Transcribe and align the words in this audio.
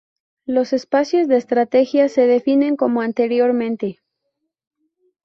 Los 0.47 0.73
espacios 0.73 1.27
de 1.27 1.37
estrategias 1.37 2.11
se 2.11 2.25
definen 2.25 2.75
como 2.75 3.01
anteriormente. 3.01 3.99